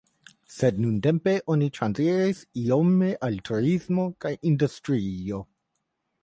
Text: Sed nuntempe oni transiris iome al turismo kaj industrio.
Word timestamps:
Sed 0.51 0.77
nuntempe 0.85 1.33
oni 1.55 1.67
transiris 1.75 2.39
iome 2.61 3.11
al 3.29 3.37
turismo 3.51 4.07
kaj 4.27 4.33
industrio. 4.53 5.45